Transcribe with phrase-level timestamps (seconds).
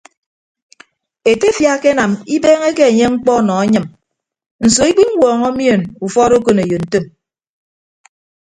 [1.31, 3.85] Etefia akenam ibeeñeke enye mkpọ nọ anyịm
[4.65, 7.05] nso ikpiñwuọñọ mien ufọọd okoneyo ntom.